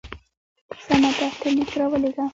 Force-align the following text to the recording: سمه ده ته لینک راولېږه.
سمه 0.85 1.11
ده 1.17 1.27
ته 1.39 1.47
لینک 1.55 1.71
راولېږه. 1.79 2.25